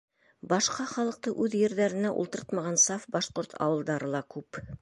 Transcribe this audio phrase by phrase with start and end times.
[0.53, 4.65] Башҡа халыҡты үҙ ерҙәренә ултыртмаған саф башҡорт ауылдары ла күп.